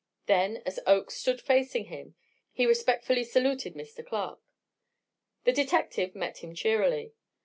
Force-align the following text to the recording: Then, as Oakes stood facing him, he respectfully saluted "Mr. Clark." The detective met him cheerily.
Then, 0.25 0.63
as 0.65 0.79
Oakes 0.87 1.13
stood 1.13 1.39
facing 1.39 1.85
him, 1.85 2.15
he 2.51 2.65
respectfully 2.65 3.23
saluted 3.23 3.75
"Mr. 3.75 4.03
Clark." 4.03 4.39
The 5.43 5.51
detective 5.53 6.15
met 6.15 6.39
him 6.39 6.55
cheerily. 6.55 7.13